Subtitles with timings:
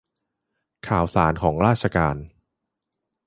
[0.87, 2.15] ข่าวสารของราชการ